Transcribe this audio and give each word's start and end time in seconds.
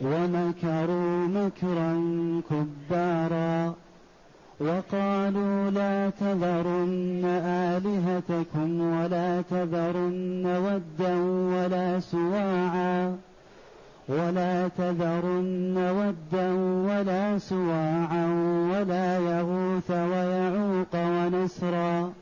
ومكروا 0.00 1.26
مكرا 1.26 1.92
كبارا 2.50 3.74
وقالوا 4.60 5.70
لا 5.70 6.10
تذرن 6.10 7.24
آلهتكم 7.44 8.80
ولا 8.80 9.42
تذرن 9.42 10.46
ودا 10.46 11.14
ولا 11.54 12.00
سواعا 12.00 13.16
ولا 14.08 14.68
تذرن 14.68 15.76
ودا 15.78 16.52
ولا 16.88 17.38
سواعا 17.38 18.26
ولا 18.72 19.18
يغوث 19.18 19.90
ويعوق 19.90 20.94
ونسرا 20.94 22.12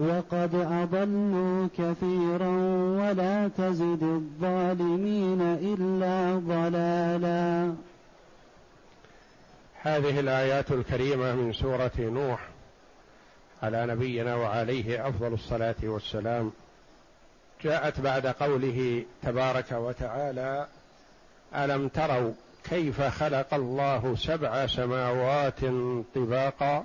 وقد 0.00 0.54
أضلوا 0.54 1.68
كثيرا 1.78 2.48
ولا 3.00 3.48
تزد 3.48 4.02
الظالمين 4.02 5.40
إلا 5.40 6.38
ضلالا. 6.38 7.74
هذه 9.82 10.20
الآيات 10.20 10.70
الكريمة 10.70 11.34
من 11.34 11.52
سورة 11.52 11.92
نوح 11.98 12.48
على 13.62 13.86
نبينا 13.86 14.34
وعليه 14.34 15.08
أفضل 15.08 15.32
الصلاة 15.32 15.74
والسلام. 15.82 16.52
جاءت 17.64 18.00
بعد 18.00 18.26
قوله 18.26 19.04
تبارك 19.22 19.72
وتعالى 19.72 20.66
ألم 21.56 21.88
تروا 21.88 22.32
كيف 22.70 23.02
خلق 23.02 23.54
الله 23.54 24.16
سبع 24.16 24.66
سماوات 24.66 25.60
طباقا؟ 26.14 26.84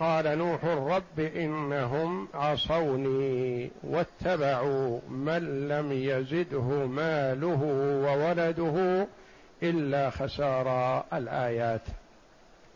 قال 0.00 0.38
نوح 0.38 0.64
رب 0.64 1.20
إنهم 1.20 2.28
عصوني 2.34 3.70
واتبعوا 3.82 5.00
من 5.08 5.68
لم 5.68 5.92
يزده 5.92 6.86
ماله 6.86 7.62
وولده 8.04 9.06
إلا 9.62 10.10
خسارا 10.10 11.04
الآيات. 11.12 11.82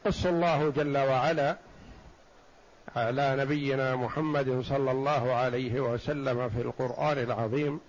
قص 0.06 0.27
الله 0.27 0.70
جل 0.70 0.98
وعلا 0.98 1.56
على 2.97 3.37
نبينا 3.39 3.97
محمد 3.97 4.61
صلى 4.61 4.91
الله 4.91 5.33
عليه 5.34 5.81
وسلم 5.81 6.48
في 6.48 6.61
القرآن 6.61 7.19
العظيم. 7.19 7.81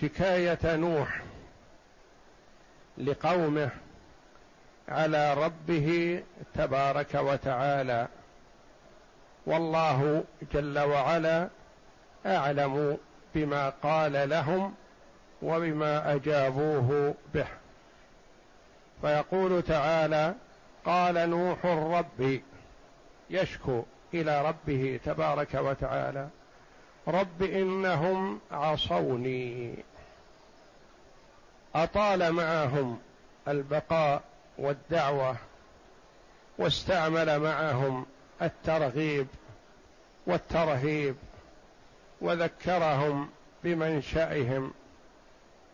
شكاية 0.00 0.76
نوح 0.76 1.22
لقومه 2.98 3.70
على 4.88 5.34
ربه 5.34 6.22
تبارك 6.54 7.14
وتعالى. 7.14 8.08
والله 9.46 10.24
جل 10.52 10.78
وعلا 10.78 11.48
أعلم 12.26 12.98
بما 13.34 13.68
قال 13.82 14.28
لهم 14.28 14.74
وبما 15.42 16.14
أجابوه 16.14 17.14
به. 17.34 17.46
فيقول 19.02 19.62
تعالى 19.62 20.34
قال 20.84 21.30
نوح 21.30 21.66
ربي 21.66 22.42
يشكو 23.30 23.82
إلى 24.14 24.48
ربه 24.48 25.00
تبارك 25.04 25.54
وتعالى 25.54 26.28
رب 27.08 27.42
إنهم 27.42 28.40
عصوني. 28.50 29.74
أطال 31.74 32.32
معهم 32.32 32.98
البقاء 33.48 34.22
والدعوة 34.58 35.36
واستعمل 36.58 37.38
معهم 37.38 38.06
الترغيب 38.42 39.26
والترهيب 40.26 41.16
وذكرهم 42.20 43.30
بمنشأهم 43.64 44.72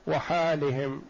وحالهم 0.06 1.02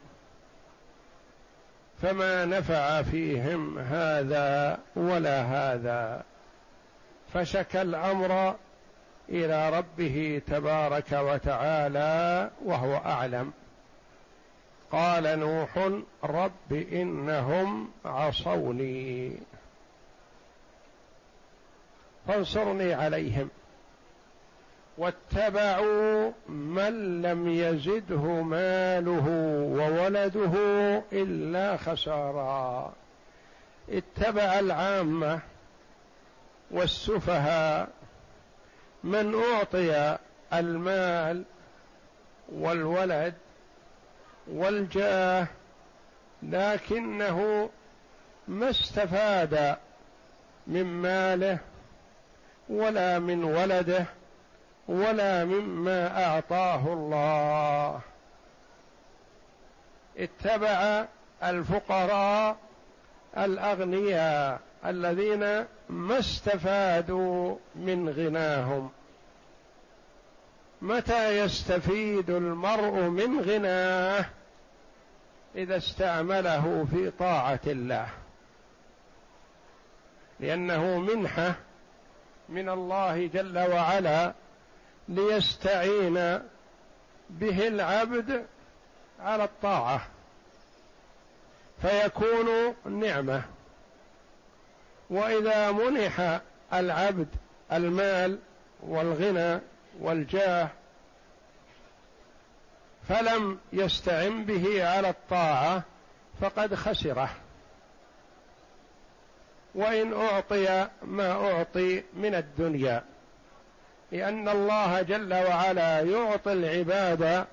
فما 2.02 2.44
نفع 2.44 3.02
فيهم 3.02 3.78
هذا 3.78 4.78
ولا 4.96 5.42
هذا 5.42 6.24
فشكى 7.34 7.82
الأمر 7.82 8.56
إلى 9.28 9.70
ربه 9.70 10.42
تبارك 10.46 11.12
وتعالى 11.12 12.50
وهو 12.64 12.96
أعلم 12.96 13.52
قال 14.92 15.38
نوح 15.38 15.90
رب 16.24 16.72
إنهم 16.72 17.90
عصوني. 18.04 19.32
فانصرني 22.28 22.94
عليهم. 22.94 23.50
واتبعوا 24.98 26.30
من 26.48 27.22
لم 27.22 27.48
يزده 27.48 28.42
ماله 28.42 29.28
وولده 29.78 30.52
إلا 31.12 31.76
خسارا. 31.76 32.92
اتبع 33.88 34.58
العامة 34.58 35.40
والسفهاء. 36.70 37.88
من 39.04 39.34
أعطي 39.34 40.18
المال 40.52 41.44
والولد 42.52 43.34
والجاه 44.50 45.46
لكنه 46.42 47.70
ما 48.48 48.70
استفاد 48.70 49.76
من 50.66 50.84
ماله 50.84 51.58
ولا 52.68 53.18
من 53.18 53.44
ولده 53.44 54.04
ولا 54.88 55.44
مما 55.44 56.24
أعطاه 56.24 56.92
الله. 56.92 58.00
اتبع 60.18 61.04
الفقراء 61.42 62.56
الأغنياء 63.38 64.60
الذين 64.86 65.66
ما 65.88 66.18
استفادوا 66.18 67.56
من 67.74 68.08
غناهم. 68.08 68.90
متى 70.82 71.38
يستفيد 71.38 72.30
المرء 72.30 73.00
من 73.00 73.40
غناه 73.40 74.24
إذا 75.54 75.76
استعمله 75.76 76.86
في 76.90 77.10
طاعة 77.10 77.60
الله؟ 77.66 78.08
لأنه 80.40 80.98
منحة 80.98 81.54
من 82.48 82.68
الله 82.68 83.26
جل 83.26 83.58
وعلا 83.58 84.32
ليستعين 85.08 86.14
به 87.30 87.68
العبد 87.68 88.46
على 89.20 89.44
الطاعة 89.44 90.06
فيكون 91.82 92.74
نعمة. 92.84 93.42
وإذا 95.10 95.72
منح 95.72 96.40
العبد 96.72 97.28
المال 97.72 98.38
والغنى 98.82 99.71
والجاه 100.00 100.68
فلم 103.08 103.58
يستعن 103.72 104.44
به 104.44 104.88
على 104.88 105.08
الطاعة 105.08 105.82
فقد 106.40 106.74
خسره. 106.74 107.30
وإن 109.74 110.12
أعطي 110.12 110.88
ما 111.02 111.32
أعطي 111.32 112.02
من 112.14 112.34
الدنيا 112.34 113.04
لأن 114.12 114.48
الله 114.48 115.02
جل 115.02 115.34
وعلا 115.34 116.00
يعطي 116.00 116.52
العباد 116.52 117.46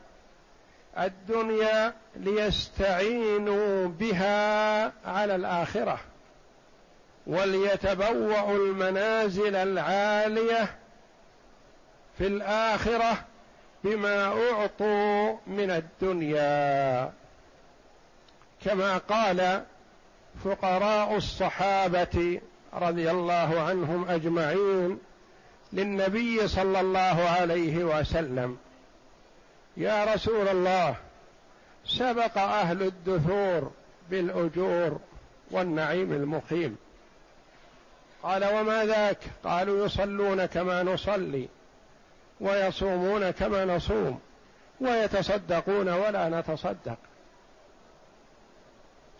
الدنيا 0.98 1.94
ليستعينوا 2.16 3.88
بها 3.88 4.84
على 5.06 5.36
الآخرة 5.36 6.00
وليتبوأوا 7.28 8.56
المنازل 8.56 9.56
العالية 9.56 10.76
في 12.20 12.28
الآخرة 12.28 13.26
بما 13.84 14.26
أعطوا 14.26 15.38
من 15.48 15.72
الدنيا. 15.72 17.14
كما 18.66 18.98
قال 18.98 19.64
فقراء 20.46 21.18
الصحابة 21.18 22.42
رضي 22.74 23.12
الله 23.12 23.62
عنهم 23.62 24.10
أجمعين 24.10 25.00
للنبي 25.74 26.48
صلى 26.48 26.80
الله 26.80 27.30
عليه 27.40 27.84
وسلم 27.84 28.58
يا 29.78 30.14
رسول 30.14 30.48
الله 30.48 30.96
سبق 31.86 32.38
أهل 32.38 32.84
الدثور 32.84 33.72
بالأجور 34.10 35.00
والنعيم 35.52 36.14
المقيم. 36.14 36.78
قال 38.24 38.46
وما 38.46 38.86
ذاك؟ 38.86 39.18
قالوا 39.44 39.86
يصلون 39.86 40.46
كما 40.46 40.84
نصلي. 40.84 41.48
ويصومون 42.42 43.32
كما 43.32 43.66
نصوم 43.66 44.20
ويتصدقون 44.82 45.90
ولا 45.90 46.30
نتصدق. 46.30 46.98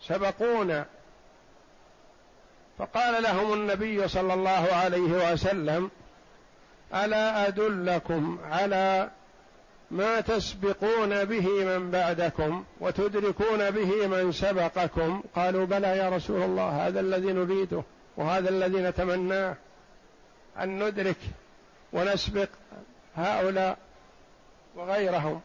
سبقونا. 0.02 0.86
فقال 2.78 3.22
لهم 3.22 3.52
النبي 3.52 4.08
صلى 4.08 4.34
الله 4.34 4.68
عليه 4.72 5.32
وسلم 5.32 5.90
ألا 6.94 7.48
أدلكم 7.48 8.38
على 8.50 9.10
ما 9.90 10.20
تسبقون 10.20 11.24
به 11.24 11.64
من 11.64 11.90
بعدكم 11.90 12.64
وتدركون 12.80 13.70
به 13.70 14.06
من 14.06 14.32
سبقكم؟ 14.32 15.22
قالوا 15.36 15.66
بلى 15.66 15.96
يا 15.96 16.08
رسول 16.08 16.42
الله 16.42 16.86
هذا 16.86 17.00
الذي 17.00 17.32
نريده 17.32 17.82
وهذا 18.16 18.48
الذي 18.50 18.82
نتمناه 18.82 19.56
أن 20.58 20.84
ندرك 20.84 21.16
ونسبق 21.92 22.48
هؤلاء 23.16 23.78
وغيرهم. 24.76 25.40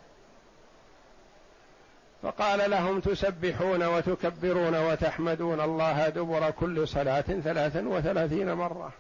فقال 2.24 2.72
لهم 2.72 3.00
تسبحون 3.00 3.84
وتكبرون 3.84 4.76
وتحمدون 4.76 5.62
الله 5.62 6.10
دبر 6.10 6.52
كل 6.52 6.88
صلاة 6.88 7.22
ثلاثا 7.22 7.88
وثلاثين 7.88 8.54
مرة. 8.54 8.94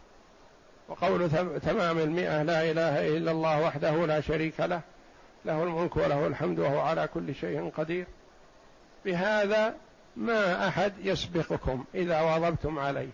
وقول 0.89 1.29
تمام 1.59 2.00
المئة 2.00 2.44
لا 2.44 2.71
إله 2.71 3.17
إلا 3.17 3.31
الله 3.31 3.62
وحده 3.62 4.06
لا 4.06 4.21
شريك 4.21 4.59
له 4.59 4.81
له 5.45 5.63
الملك 5.63 5.95
وله 5.95 6.27
الحمد 6.27 6.59
وهو 6.59 6.79
على 6.79 7.07
كل 7.13 7.35
شيء 7.35 7.71
قدير. 7.77 8.06
بهذا 9.06 9.75
ما 10.15 10.67
أحد 10.67 10.94
يسبقكم 11.03 11.85
إذا 11.95 12.21
واظبتم 12.21 12.79
عليه. 12.79 13.09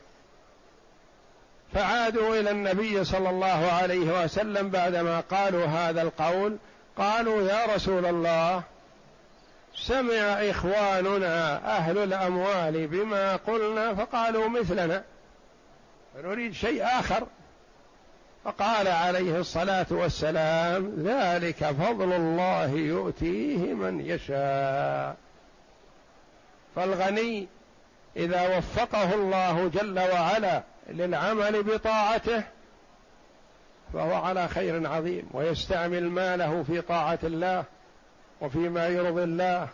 فعادوا 1.73 2.39
إلى 2.39 2.51
النبي 2.51 3.03
صلى 3.03 3.29
الله 3.29 3.71
عليه 3.71 4.23
وسلم 4.23 4.69
بعدما 4.69 5.19
قالوا 5.19 5.65
هذا 5.65 6.01
القول 6.01 6.57
قالوا 6.97 7.41
يا 7.41 7.75
رسول 7.75 8.05
الله 8.05 8.63
سمع 9.75 10.49
إخواننا 10.49 11.57
أهل 11.77 11.97
الأموال 11.97 12.87
بما 12.87 13.35
قلنا 13.35 13.95
فقالوا 13.95 14.49
مثلنا. 14.49 15.03
نريد 16.23 16.53
شيء 16.53 16.85
آخر. 16.85 17.27
فقال 18.43 18.87
عليه 18.87 19.37
الصلاة 19.37 19.85
والسلام 19.89 20.93
ذلك 20.97 21.65
فضل 21.65 22.13
الله 22.13 22.69
يؤتيه 22.71 23.73
من 23.73 24.05
يشاء. 24.05 25.15
فالغني 26.75 27.47
إذا 28.15 28.57
وفقه 28.57 29.13
الله 29.13 29.71
جل 29.73 29.99
وعلا 29.99 30.61
للعمل 30.89 31.63
بطاعته 31.63 32.43
فهو 33.93 34.13
على 34.13 34.47
خير 34.47 34.87
عظيم 34.87 35.23
ويستعمل 35.33 36.09
ماله 36.09 36.63
في 36.63 36.81
طاعة 36.81 37.19
الله 37.23 37.63
وفيما 38.41 38.87
يرضي 38.87 39.23
الله 39.23 39.69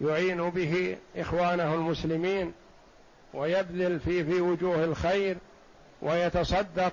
يعين 0.00 0.50
به 0.50 0.96
إخوانه 1.16 1.74
المسلمين 1.74 2.52
ويبذل 3.34 4.00
في 4.00 4.24
في 4.24 4.40
وجوه 4.40 4.84
الخير 4.84 5.36
ويتصدق 6.02 6.92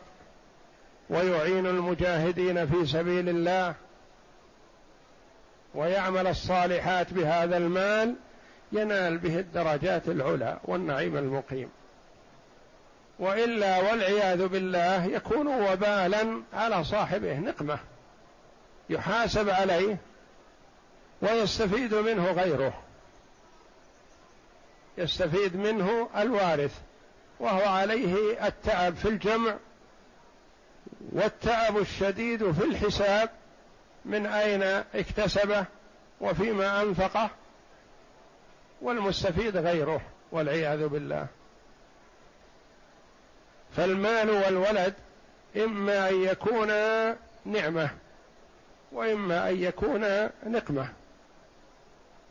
ويعين 1.10 1.66
المجاهدين 1.66 2.68
في 2.68 2.86
سبيل 2.86 3.30
الله 3.30 3.76
ويعمل 5.76 6.28
الصالحات 6.28 7.14
بهذا 7.14 7.58
المال 7.58 8.16
ينال 8.72 9.18
به 9.18 9.40
الدرجات 9.40 10.08
العلى 10.08 10.60
والنعيم 10.64 11.18
المقيم. 11.18 11.70
وإلا 13.20 13.80
والعياذ 13.80 14.48
بالله 14.48 15.06
يكون 15.06 15.48
وبالا 15.48 16.42
على 16.54 16.84
صاحبه 16.84 17.40
نقمة 17.40 17.80
يحاسب 18.90 19.50
عليه 19.50 19.98
ويستفيد 21.22 21.94
منه 21.94 22.32
غيره. 22.32 22.74
يستفيد 24.98 25.56
منه 25.56 26.10
الوارث 26.18 26.80
وهو 27.40 27.66
عليه 27.66 28.48
التعب 28.48 28.96
في 28.96 29.08
الجمع 29.10 29.56
والتعب 31.12 31.78
الشديد 31.78 32.52
في 32.52 32.64
الحساب 32.64 33.30
من 34.06 34.26
أين 34.26 34.64
اكتسبه 34.96 35.66
وفيما 36.22 36.82
أنفقه 36.82 37.30
والمستفيد 38.82 39.58
غيره 39.58 40.02
والعياذ 40.32 40.88
بالله. 40.88 41.28
فالمال 43.76 44.30
والولد 44.30 44.94
إما 45.58 46.10
أن 46.10 46.24
يكونا 46.24 47.16
نعمة 47.46 47.90
وإما 48.92 49.50
أن 49.50 49.64
يكونا 49.64 50.30
نقمة. 50.46 50.90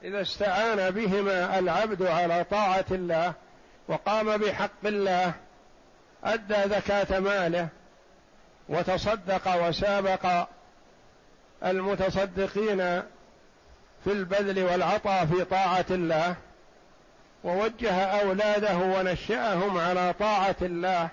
إذا 0.04 0.20
استعان 0.20 0.90
بهما 0.90 1.58
العبد 1.58 2.02
على 2.02 2.44
طاعة 2.44 2.84
الله 2.90 3.32
وقام 3.88 4.36
بحق 4.36 4.86
الله 4.86 5.32
أدى 6.24 6.68
زكاة 6.68 7.20
ماله 7.20 7.68
وتصدق 8.68 9.66
وسابق 9.68 10.46
المتصدقين 11.64 13.02
في 14.04 14.12
البذل 14.12 14.64
والعطاء 14.64 15.26
في 15.26 15.44
طاعة 15.44 15.86
الله 15.90 16.34
ووجه 17.44 18.04
أولاده 18.04 18.76
ونشأهم 18.76 19.78
على 19.78 20.14
طاعة 20.18 20.56
الله 20.62 21.08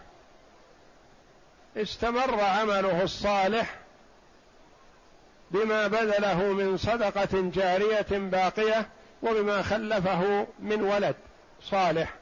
استمر 1.77 2.39
عمله 2.39 3.03
الصالح 3.03 3.75
بما 5.51 5.87
بذله 5.87 6.53
من 6.53 6.77
صدقة 6.77 7.51
جارية 7.53 8.07
باقية 8.11 8.87
وبما 9.23 9.61
خلفه 9.61 10.47
من 10.59 10.81
ولد 10.81 11.15
صالح. 11.61 12.13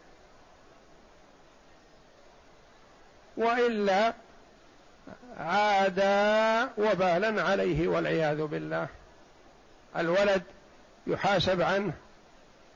وإلا 3.37 4.13
عاد 5.37 5.99
وبالا 6.77 7.43
عليه 7.43 7.87
والعياذ 7.87 8.45
بالله. 8.45 8.87
الولد 9.97 10.43
يحاسب 11.07 11.61
عنه 11.61 11.93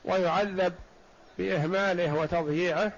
ويعذب 0.04 0.74
بإهماله 1.38 2.14
وتضييعه 2.14 2.92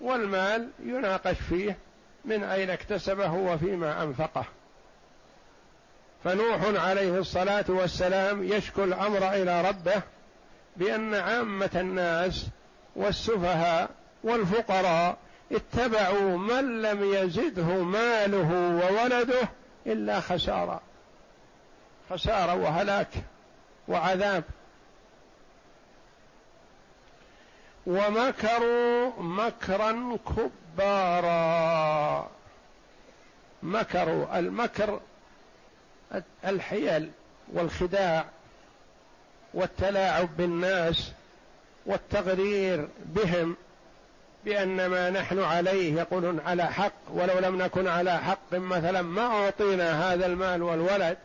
والمال 0.00 0.70
يناقش 0.82 1.36
فيه 1.48 1.76
من 2.26 2.44
أين 2.44 2.70
اكتسبه 2.70 3.32
وفيما 3.32 4.02
أنفقه. 4.02 4.44
فنوح 6.24 6.60
عليه 6.84 7.18
الصلاة 7.18 7.64
والسلام 7.68 8.42
يشكو 8.42 8.84
الأمر 8.84 9.32
إلى 9.32 9.68
ربه 9.68 10.02
بأن 10.76 11.14
عامة 11.14 11.70
الناس 11.74 12.46
والسفهاء 12.96 13.90
والفقراء 14.24 15.16
اتبعوا 15.52 16.38
من 16.38 16.82
لم 16.82 17.14
يزده 17.14 17.82
ماله 17.82 18.52
وولده 18.52 19.48
إلا 19.86 20.20
خسارة. 20.20 20.80
خسارة 22.10 22.54
وهلاك 22.54 23.08
وعذاب. 23.88 24.44
ومكروا 27.86 29.12
مكرا 29.18 29.92
كبارا 30.76 32.28
مكروا 33.62 34.38
المكر 34.38 35.00
الحيل 36.46 37.10
والخداع 37.52 38.24
والتلاعب 39.54 40.36
بالناس 40.36 41.12
والتغرير 41.86 42.88
بهم 43.06 43.56
بأن 44.44 44.86
ما 44.86 45.10
نحن 45.10 45.38
عليه 45.38 45.94
يقولون 45.94 46.40
على 46.46 46.64
حق 46.64 46.92
ولو 47.12 47.38
لم 47.38 47.62
نكن 47.62 47.88
على 47.88 48.18
حق 48.18 48.52
مثلا 48.52 49.02
ما 49.02 49.26
أعطينا 49.26 50.12
هذا 50.12 50.26
المال 50.26 50.62
والولد 50.62 51.16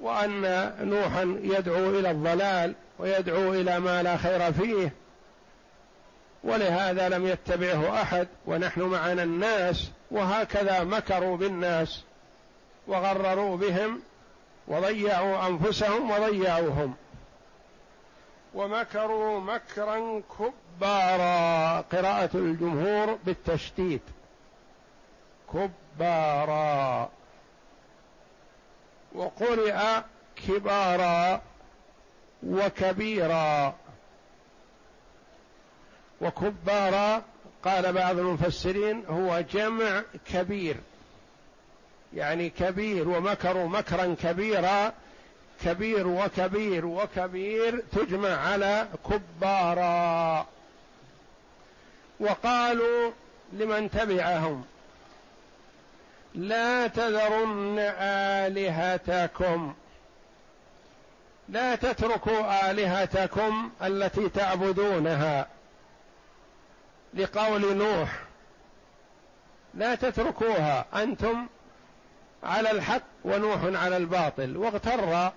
وأن 0.00 0.72
نوحا 0.80 1.38
يدعو 1.42 1.90
إلى 1.90 2.10
الضلال 2.10 2.74
ويدعو 2.98 3.52
إلى 3.52 3.80
ما 3.80 4.02
لا 4.02 4.16
خير 4.16 4.52
فيه. 4.52 4.92
ولهذا 6.44 7.08
لم 7.08 7.26
يتبعه 7.26 8.02
أحد 8.02 8.28
ونحن 8.46 8.80
معنا 8.82 9.22
الناس 9.22 9.90
وهكذا 10.10 10.84
مكروا 10.84 11.36
بالناس 11.36 12.04
وغرروا 12.86 13.56
بهم 13.56 14.02
وضيعوا 14.68 15.46
أنفسهم 15.46 16.10
وضيعوهم. 16.10 16.94
ومكروا 18.54 19.40
مكرا 19.40 20.22
كبارا 20.38 21.80
قراءة 21.80 22.30
الجمهور 22.34 23.18
بالتشديد 23.24 24.00
كبارا. 25.52 27.10
وقرئ 29.14 29.78
كبارا 30.48 31.40
وكبيرا. 32.46 33.74
وكبارا 36.24 37.22
قال 37.64 37.92
بعض 37.92 38.18
المفسرين 38.18 39.04
هو 39.08 39.40
جمع 39.40 40.02
كبير. 40.32 40.76
يعني 42.14 42.50
كبير 42.50 43.08
ومكروا 43.08 43.68
مكرا 43.68 44.16
كبيرا 44.22 44.92
كبير 45.64 46.06
وكبير 46.06 46.86
وكبير 46.86 47.82
تجمع 47.92 48.36
على 48.36 48.88
كبارا 49.10 50.46
وقالوا 52.20 53.10
لمن 53.52 53.90
تبعهم 53.90 54.64
لا 56.34 56.86
تذرن 56.86 57.78
آلهتكم. 57.98 59.74
لا 61.48 61.74
تتركوا 61.74 62.70
آلهتكم 62.70 63.70
التي 63.82 64.28
تعبدونها. 64.28 65.53
لقول 67.14 67.76
نوح 67.76 68.08
لا 69.74 69.94
تتركوها 69.94 70.86
أنتم 70.94 71.46
على 72.42 72.70
الحق 72.70 73.02
ونوح 73.24 73.60
على 73.64 73.96
الباطل. 73.96 74.56
واغتر 74.56 75.32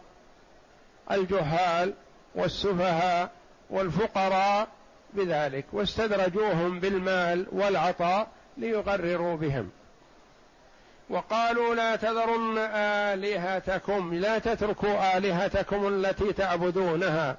الجهال 1.12 1.94
والسفهاء 2.36 3.32
والفقراء 3.70 4.68
بذلك 5.14 5.66
واستدرجوهم 5.74 6.80
بالمال 6.80 7.46
والعطاء 7.52 8.28
ليغرروا 8.58 9.36
بهم. 9.36 9.70
وقالوا 11.10 11.76
لا 11.76 11.96
تذرن 11.96 12.58
آلهتكم 13.14 14.14
لا 14.14 14.40
تتركوا 14.40 15.18
آلهتكم 15.18 15.88
التي 15.88 16.34
تعبدونها. 16.34 17.38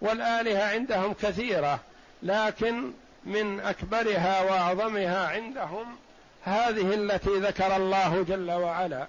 والآلهة 0.00 0.72
عندهم 0.72 1.12
كثيرة 1.12 1.80
لكن 2.22 2.92
من 3.26 3.60
أكبرها 3.60 4.42
وأعظمها 4.42 5.26
عندهم 5.26 5.96
هذه 6.44 6.94
التي 6.94 7.38
ذكر 7.38 7.76
الله 7.76 8.24
جل 8.28 8.50
وعلا. 8.50 9.06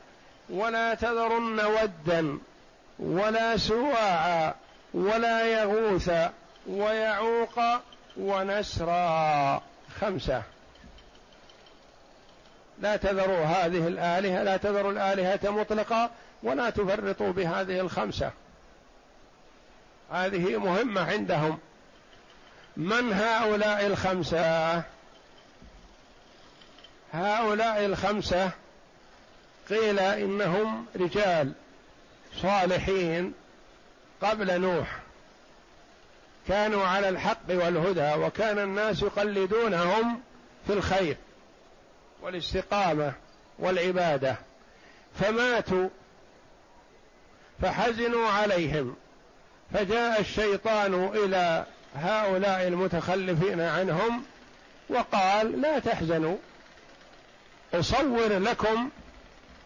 ولا 0.50 0.94
تذرن 0.94 1.60
ودا 1.60 2.38
ولا 3.00 3.58
سواعا 3.58 4.54
ولا 4.94 5.62
يغوث 5.62 6.12
ويعوق 6.68 7.60
ونسرا. 8.18 9.62
خمسة. 10.02 10.44
لا 12.82 12.96
تذروا 12.96 13.46
هذه 13.46 13.88
الآلهة 13.88 14.44
لا 14.44 14.58
تذروا 14.58 14.92
الآلهة 14.92 15.40
مطلقة 15.44 16.10
ولا 16.44 16.70
تفرطوا 16.70 17.32
بهذه 17.32 17.80
الخمسة. 17.80 18.32
هذه 20.12 20.58
مهمة 20.58 21.02
عندهم. 21.02 21.60
من 22.78 23.14
هؤلاء 23.14 23.86
الخمسة؟ 23.86 24.84
هؤلاء 27.14 27.86
الخمسة 27.86 28.52
قيل 29.70 30.00
إنهم 30.00 30.86
رجال 30.96 31.52
صالحين 32.42 33.34
قبل 34.22 34.62
نوح. 34.62 35.00
كانوا 36.48 36.86
على 36.86 37.10
الحق 37.10 37.50
والهدى 37.50 38.14
وكان 38.14 38.60
الناس 38.60 39.02
يقلدونهم 39.02 40.22
في 40.68 40.74
الخير 40.74 41.18
والاستقامة 42.22 43.14
والعبادة. 43.60 44.36
فماتوا 45.20 45.90
فحزنوا 47.62 48.28
عليهم. 48.28 48.96
فجاء 49.74 50.22
الشيطان 50.22 51.12
إلى 51.16 51.66
هؤلاء 52.02 52.68
المتخلفين 52.68 53.62
عنهم 53.62 54.24
وقال 54.90 55.62
لا 55.62 55.80
تحزنوا 55.80 56.36
أصور 57.74 58.38
لكم 58.38 58.90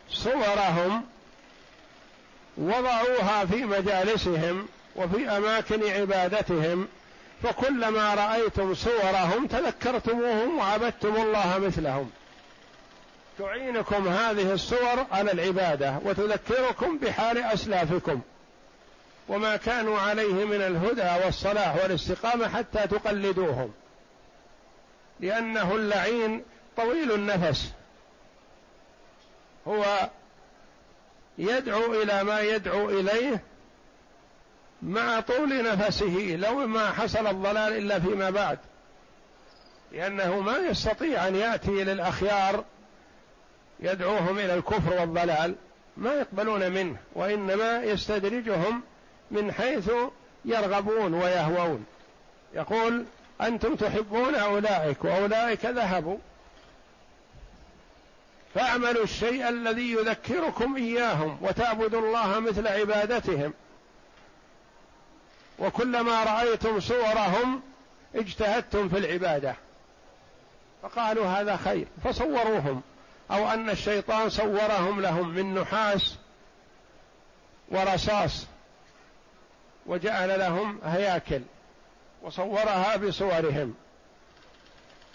صورهم 0.10 1.04
وضعوها 2.58 3.46
في 3.46 3.66
مجالسهم 3.66 4.68
وفي 4.96 5.30
أماكن 5.30 5.92
عبادتهم 5.92 6.88
فكلما 7.44 8.14
رأيتم 8.14 8.74
صورهم 8.74 9.48
تذكرتموهم 9.48 10.58
وعبدتم 10.58 11.16
الله 11.16 11.58
مثلهم. 11.58 12.10
تعينكم 13.40 14.08
هذه 14.08 14.54
الصور 14.54 15.06
على 15.12 15.32
العبادة 15.32 16.00
وتذكركم 16.06 16.98
بحال 16.98 17.38
أسلافكم. 17.38 18.22
وما 19.28 19.58
كانوا 19.58 20.00
عليه 20.00 20.46
من 20.46 20.62
الهدى 20.62 21.26
والصلاح 21.26 21.76
والاستقامة 21.84 22.48
حتى 22.48 22.88
تقلدوهم. 22.88 23.74
لأنه 25.20 25.76
اللعين 25.76 26.44
طويل 26.78 27.12
النفس. 27.12 27.72
هو 29.68 30.10
يدعو 31.38 32.02
إلى 32.02 32.24
ما 32.24 32.42
يدعو 32.42 32.90
إليه 32.90 33.44
مع 34.82 35.20
طول 35.20 35.64
نفسه 35.64 36.38
لو 36.40 36.68
ما 36.68 36.90
حصل 36.90 37.28
الضلال 37.28 37.78
إلا 37.78 38.00
فيما 38.00 38.30
بعد. 38.30 38.60
لأنه 39.92 40.40
ما 40.40 40.58
يستطيع 40.58 41.28
أن 41.28 41.36
يأتي 41.36 41.84
للأخيار 41.84 42.64
يدعوهم 43.80 44.40
إلى 44.40 44.54
الكفر 44.54 45.02
والضلال 45.02 45.56
ما 45.98 46.14
يقبلون 46.14 46.72
منه 46.72 46.98
وإنما 47.16 47.84
يستدرجهم 47.84 48.84
من 49.32 49.52
حيث 49.52 49.92
يرغبون 50.46 51.14
ويهوون. 51.14 51.86
يقول 52.54 53.06
أنتم 53.42 53.76
تحبون 53.76 54.36
أولئك 54.36 55.06
وأولئك 55.06 55.66
ذهبوا. 55.66 56.18
فاعملوا 58.56 59.04
الشيء 59.04 59.50
الذي 59.50 59.92
يذكركم 59.92 60.76
إياهم 60.76 61.38
وتعبدوا 61.42 62.02
الله 62.02 62.40
مثل 62.40 62.68
عبادتهم. 62.68 63.54
وكلما 65.60 66.24
رأيتم 66.24 66.80
صورهم 66.80 67.62
اجتهدتم 68.16 68.90
في 68.90 68.98
العبادة. 68.98 69.56
فقالوا 70.84 71.28
هذا 71.28 71.56
خير. 71.58 71.88
فصوروهم. 72.04 72.82
أو 73.32 73.54
أن 73.54 73.70
الشيطان 73.70 74.30
صورهم 74.30 75.02
لهم 75.02 75.30
من 75.30 75.56
نحاس 75.56 76.16
ورصاص. 77.70 78.46
وجعل 79.86 80.40
لهم 80.40 80.80
هياكل 80.86 81.42
وصورها 82.22 82.96
بصورهم 82.96 83.74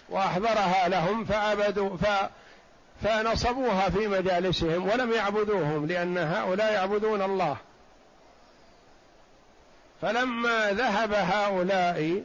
وأحضرها 0.09 0.87
لهم 0.87 1.25
فعبدوا 1.25 1.97
ف 1.97 2.05
فنصبوها 3.03 3.89
في 3.89 4.07
مجالسهم 4.07 4.89
ولم 4.89 5.11
يعبدوهم 5.11 5.85
لأن 5.85 6.17
هؤلاء 6.17 6.73
يعبدون 6.73 7.21
الله. 7.21 7.57
فلما 10.01 10.71
ذهب 10.71 11.13
هؤلاء 11.13 12.23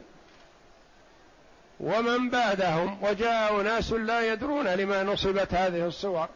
ومن 1.80 2.30
بعدهم 2.30 2.98
وجاء 3.02 3.60
أناس 3.60 3.92
لا 3.92 4.32
يدرون 4.32 4.68
لما 4.68 5.02
نصبت 5.02 5.54
هذه 5.54 5.86
الصور 5.86 6.28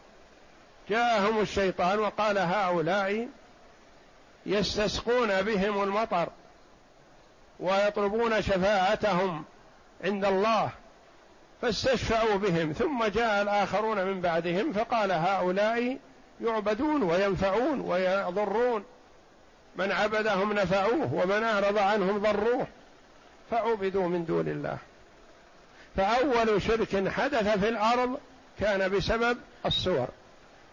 جاءهم 0.89 1.41
الشيطان 1.41 1.99
وقال 1.99 2.37
هؤلاء 2.37 3.27
يستسقون 4.47 5.41
بهم 5.41 5.83
المطر 5.83 6.29
ويطلبون 7.59 8.41
شفاعتهم 8.41 9.43
عند 10.03 10.25
الله 10.25 10.69
فاستشفعوا 11.61 12.35
بهم 12.35 12.73
ثم 12.73 13.05
جاء 13.05 13.41
الآخرون 13.41 14.03
من 14.03 14.21
بعدهم 14.21 14.73
فقال 14.73 15.11
هؤلاء 15.11 15.97
يعبدون 16.41 17.03
وينفعون 17.03 17.81
ويضرون. 17.81 18.83
من 19.75 19.91
عبدهم 19.91 20.53
نفعوه 20.53 21.13
ومن 21.13 21.43
أعرض 21.43 21.77
عنهم 21.77 22.17
ضروه. 22.17 22.67
فعبدوا 23.51 24.07
من 24.07 24.25
دون 24.25 24.47
الله. 24.47 24.77
فأول 25.97 26.61
شرك 26.61 27.09
حدث 27.09 27.57
في 27.59 27.69
الأرض 27.69 28.19
كان 28.59 28.91
بسبب 28.91 29.37
الصور. 29.65 30.07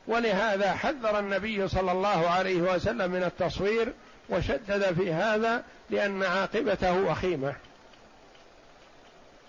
ولهذا 0.07 0.73
حذر 0.73 1.19
النبي 1.19 1.69
صلى 1.69 1.93
الله 1.93 2.29
عليه 2.31 2.61
وسلم 2.61 3.11
من 3.11 3.23
التصوير 3.23 3.93
وشدد 4.29 4.95
في 4.95 5.13
هذا 5.13 5.65
لأن 5.91 6.23
عاقبته 6.23 7.01
وخيمة. 7.01 7.55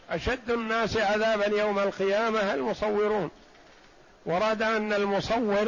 أشد 0.09 0.51
الناس 0.51 0.97
عذابا 0.97 1.45
يوم 1.45 1.79
القيامة 1.79 2.53
المصورون. 2.53 3.31
ورد 4.25 4.61
أن 4.61 4.93
المصور 4.93 5.65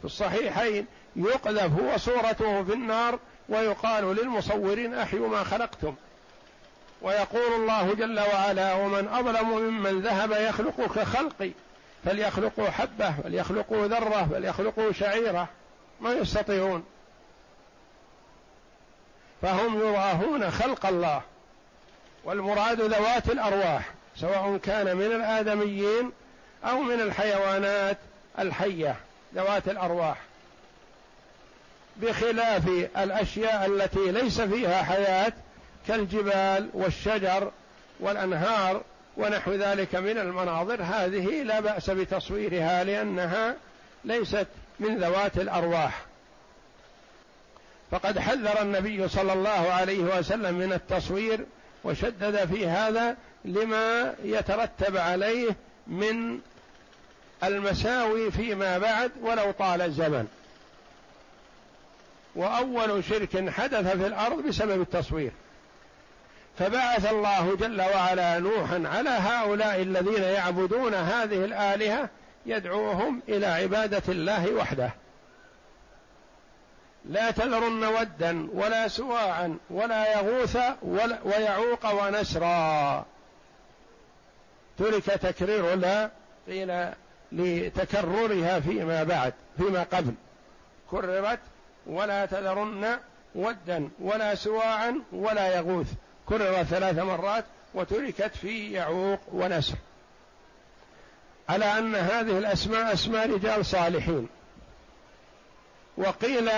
في 0.00 0.04
الصحيحين 0.04 0.86
يقذف 1.16 1.80
هو 1.80 1.96
صورته 1.96 2.64
في 2.64 2.72
النار 2.72 3.18
ويقال 3.48 4.16
للمصورين 4.16 4.94
أحيوا 4.94 5.28
ما 5.28 5.44
خلقتم. 5.44 5.94
ويقول 7.02 7.52
الله 7.52 7.94
جل 7.94 8.20
وعلا 8.20 8.74
ومن 8.74 9.08
أظلم 9.08 9.48
ممن 9.48 10.00
ذهب 10.00 10.32
يخلق 10.32 10.94
كخلقي 10.94 11.50
فليخلقوا 12.04 12.70
حبة 12.70 13.14
فليخلقوا 13.22 13.86
ذرة 13.86 14.28
فليخلقوا 14.32 14.92
شعيرة. 14.92 15.48
ما 16.00 16.12
يستطيعون. 16.12 16.84
فهم 19.42 19.80
يراهون 19.80 20.50
خلق 20.50 20.86
الله 20.86 21.22
والمراد 22.24 22.80
ذوات 22.80 23.30
الأرواح 23.30 23.90
سواء 24.16 24.56
كان 24.56 24.96
من 24.96 25.06
الآدميين 25.06 26.12
أو 26.64 26.80
من 26.80 27.00
الحيوانات 27.00 27.98
الحية 28.38 28.96
ذوات 29.34 29.68
الأرواح. 29.68 30.16
بخلاف 31.96 32.68
الأشياء 32.96 33.66
التي 33.66 34.10
ليس 34.10 34.40
فيها 34.40 34.82
حياة 34.82 35.32
كالجبال 35.88 36.70
والشجر 36.74 37.50
والأنهار 38.00 38.82
ونحو 39.16 39.52
ذلك 39.52 39.94
من 39.94 40.18
المناظر. 40.18 40.82
هذه 40.82 41.42
لا 41.42 41.60
بأس 41.60 41.90
بتصويرها 41.90 42.84
لأنها 42.84 43.56
ليست 44.04 44.46
من 44.80 44.98
ذوات 44.98 45.38
الأرواح. 45.38 46.04
فقد 47.90 48.18
حذر 48.18 48.62
النبي 48.62 49.08
صلى 49.08 49.32
الله 49.32 49.72
عليه 49.72 50.18
وسلم 50.18 50.54
من 50.54 50.72
التصوير 50.72 51.46
وشدد 51.84 52.44
في 52.44 52.66
هذا 52.66 53.16
لما 53.44 54.14
يترتب 54.24 54.96
عليه 54.96 55.56
من 55.86 56.40
المساوي 57.44 58.30
فيما 58.30 58.78
بعد 58.78 59.10
ولو 59.22 59.50
طال 59.50 59.82
الزمن. 59.82 60.26
وأول 62.36 63.04
شرك 63.04 63.50
حدث 63.50 63.96
في 63.96 64.06
الأرض 64.06 64.46
بسبب 64.46 64.80
التصوير. 64.80 65.32
فبعث 66.58 67.12
الله 67.12 67.56
جل 67.56 67.80
وعلا 67.80 68.38
نوحا 68.38 68.82
على 68.86 69.10
هؤلاء 69.10 69.82
الذين 69.82 70.22
يعبدون 70.22 70.94
هذه 70.94 71.44
الآلهة 71.44 72.08
يدعوهم 72.46 73.22
إلى 73.28 73.46
عبادة 73.46 74.02
الله 74.08 74.54
وحده. 74.54 74.90
لا 77.04 77.30
تذرن 77.30 77.84
ودا 77.84 78.48
ولا 78.52 78.88
سواعا 78.88 79.58
ولا 79.70 80.18
يغوث 80.18 80.58
ولا 80.82 81.18
ويعوق 81.24 82.04
ونسرا. 82.04 83.04
ترك 84.78 85.04
تكرير 85.04 85.74
لا 85.74 86.10
قيل 86.46 86.88
لتكررها 87.32 88.60
فيما 88.60 89.02
بعد 89.02 89.32
فيما 89.58 89.82
قبل. 89.82 90.14
كررت 90.90 91.40
ولا 91.86 92.26
تذرن 92.26 92.98
ودا 93.34 93.88
ولا 94.00 94.34
سواعا 94.34 95.00
ولا 95.12 95.56
يغوث. 95.56 95.92
كرر 96.28 96.64
ثلاث 96.64 96.98
مرات 96.98 97.44
وتركت 97.74 98.36
في 98.36 98.72
يعوق 98.72 99.20
ونسر. 99.32 99.76
على 101.48 101.64
أن 101.64 101.94
هذه 101.94 102.38
الأسماء 102.38 102.92
أسماء 102.92 103.30
رجال 103.30 103.66
صالحين. 103.66 104.28
وقيل 105.96 106.50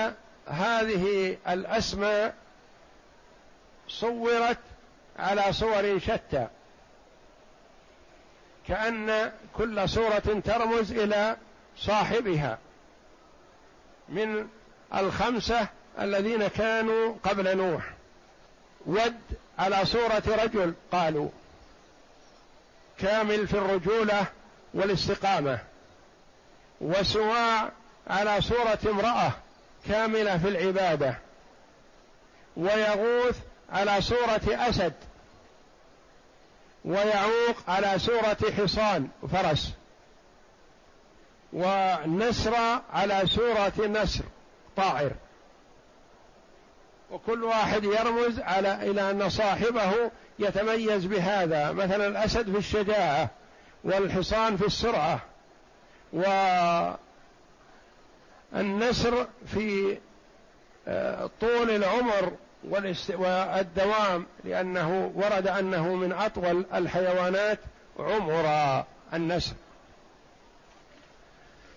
هذه 0.46 1.36
الأسماء 1.48 2.34
صورت 3.88 4.58
على 5.18 5.52
صور 5.52 5.98
شتى. 5.98 6.46
كأن 8.68 9.32
كل 9.56 9.88
صورة 9.88 10.42
ترمز 10.44 10.92
إلى 10.92 11.36
صاحبها 11.78 12.58
من 14.08 14.48
الخمسة 14.94 15.68
الذين 16.00 16.46
كانوا 16.48 17.14
قبل 17.24 17.56
نوح. 17.56 17.92
ود 18.86 19.20
على 19.58 19.86
صورة 19.86 20.22
رجل 20.26 20.74
قالوا 20.92 21.28
كامل 22.98 23.48
في 23.48 23.54
الرجولة 23.54 24.26
والاستقامة 24.74 25.58
وسواع 26.80 27.72
على 28.06 28.40
صورة 28.40 28.78
امرأة 28.86 29.32
كاملة 29.88 30.38
في 30.38 30.48
العبادة 30.48 31.18
ويغوث 32.56 33.38
على 33.72 34.00
صورة 34.00 34.40
أسد 34.46 34.92
ويعوق 36.84 37.56
على 37.68 37.98
سورة 37.98 38.36
حصان 38.58 39.08
فرس 39.32 39.72
ونسر 41.52 42.54
على 42.92 43.22
سورة 43.26 43.72
نسر 43.86 44.24
طائر 44.76 45.12
وكل 47.10 47.44
واحد 47.44 47.84
يرمز 47.84 48.40
على 48.40 48.90
إلى 48.90 49.10
أن 49.10 49.28
صاحبه 49.28 50.10
يتميز 50.38 51.04
بهذا. 51.04 51.72
مثلا 51.72 52.06
الأسد 52.06 52.52
في 52.52 52.58
الشجاعة 52.58 53.30
والحصان 53.84 54.56
في 54.56 54.66
السرعة 54.66 55.20
والنسر 58.52 59.26
في 59.46 59.98
آه، 60.88 61.30
طول 61.40 61.70
العمر 61.70 62.32
والدوام 63.10 64.26
لأنه 64.44 65.12
ورد 65.14 65.46
أنه 65.46 65.94
من 65.94 66.12
أطول 66.12 66.66
الحيوانات 66.74 67.58
عمرا 67.98 68.86
النسر. 69.14 69.54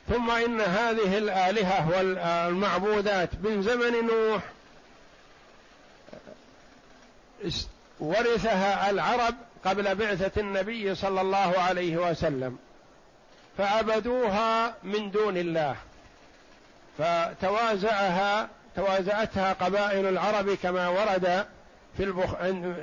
ثم 0.09 0.31
إن 0.31 0.61
هذه 0.61 1.17
الآلهة 1.17 1.89
والمعبودات 1.89 3.29
من 3.43 3.61
زمن 3.61 4.07
نوح 4.07 4.41
ورثها 7.99 8.89
العرب 8.89 9.35
قبل 9.65 9.95
بعثة 9.95 10.41
النبي 10.41 10.95
صلى 10.95 11.21
الله 11.21 11.59
عليه 11.59 11.97
وسلم. 11.97 12.57
فعبدوها 13.57 14.73
من 14.83 15.11
دون 15.11 15.37
الله. 15.37 15.75
فتوازعها 16.97 18.49
توازعتها 18.75 19.53
قبائل 19.53 20.05
العرب 20.05 20.53
كما 20.53 20.87
ورد 20.87 21.45
في 21.97 22.03
البخ... 22.03 22.35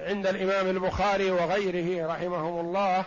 عند 0.07 0.27
الإمام 0.27 0.71
البخاري 0.71 1.31
وغيره 1.31 2.13
رحمهم 2.13 2.61
الله. 2.61 3.05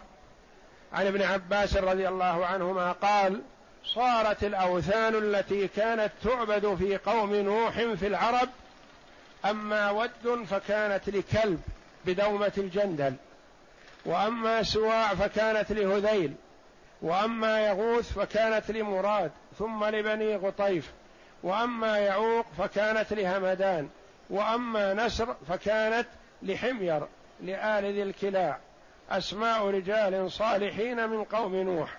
عن 0.93 1.07
ابن 1.07 1.21
عباس 1.21 1.77
رضي 1.77 2.07
الله 2.07 2.45
عنهما 2.45 2.91
قال 2.91 3.41
صارت 3.85 4.43
الأوثان 4.43 5.15
التي 5.15 5.67
كانت 5.67 6.11
تعبد 6.23 6.75
في 6.75 6.97
قوم 6.97 7.35
نوح 7.35 7.73
في 7.73 8.07
العرب 8.07 8.49
أما 9.45 9.91
ود 9.91 10.43
فكانت 10.43 11.09
لكلب 11.09 11.61
بدومة 12.05 12.51
الجندل 12.57 13.13
وأما 14.05 14.63
سواع 14.63 15.15
فكانت 15.15 15.71
لهذيل 15.71 16.33
وأما 17.01 17.67
يغوث 17.67 18.13
فكانت 18.13 18.71
لمراد 18.71 19.31
ثم 19.59 19.85
لبني 19.85 20.35
غطيف 20.35 20.91
وأما 21.43 21.97
يعوق 21.97 22.45
فكانت 22.57 23.13
لهمدان 23.13 23.89
وأما 24.29 24.93
نسر 24.93 25.35
فكانت 25.49 26.07
لحمير 26.41 27.07
لآل 27.41 27.93
ذي 27.93 28.03
الكلاع. 28.03 28.57
أسماء 29.09 29.69
رجال 29.69 30.31
صالحين 30.31 31.09
من 31.09 31.23
قوم 31.23 31.55
نوح. 31.55 31.97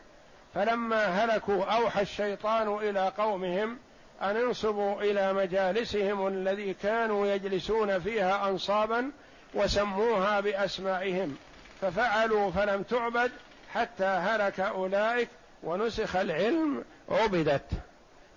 فلما 0.55 1.07
هلكوا 1.07 1.64
أوحى 1.64 2.03
الشيطان 2.03 2.74
إلى 2.74 3.12
قومهم 3.18 3.79
أن 4.22 4.37
انصبوا 4.37 5.02
إلى 5.02 5.33
مجالسهم 5.33 6.26
الذي 6.26 6.74
كانوا 6.74 7.26
يجلسون 7.26 8.00
فيها 8.00 8.48
أنصابا 8.48 9.11
وسموها 9.54 10.40
بأسمائهم. 10.40 11.37
ففعلوا 11.80 12.50
فلم 12.50 12.83
تعبد 12.83 13.30
حتى 13.74 14.04
هلك 14.04 14.61
أولئك 14.61 15.28
ونسخ 15.62 16.16
العلم 16.16 16.85
عبدت. 17.09 17.66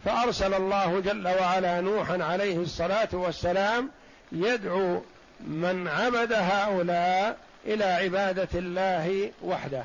فأرسل 0.05 0.53
الله 0.53 0.99
جل 0.99 1.27
وعلا 1.27 1.81
نوحا 1.81 2.23
عليه 2.23 2.57
الصلاة 2.57 3.09
والسلام 3.11 3.89
يدعو 4.31 5.01
من 5.39 5.87
عبد 5.87 6.33
هؤلاء 6.33 7.37
إلى 7.65 7.83
عبادة 7.83 8.59
الله 8.59 9.31
وحده. 9.41 9.83